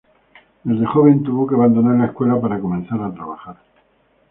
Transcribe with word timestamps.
Desde 0.63 0.83
joven 0.87 1.21
tuvo 1.21 1.45
que 1.45 1.53
abandonar 1.53 1.95
la 1.95 2.05
escuela 2.07 2.41
para 2.41 2.59
comenzar 2.59 2.99
a 3.03 3.13
trabajar. 3.13 3.57